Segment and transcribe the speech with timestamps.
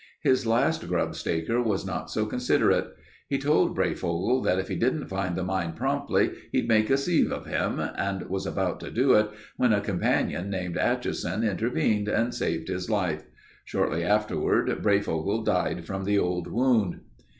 [0.23, 2.87] His last grubstaker was not so considerate.
[3.27, 7.31] He told Breyfogle that if he didn't find the mine promptly he'd make a sieve
[7.31, 12.33] of him and was about to do it when a companion named Atchison intervened and
[12.33, 13.25] saved his life.
[13.63, 17.01] Shortly afterward, Breyfogle died from the old wound.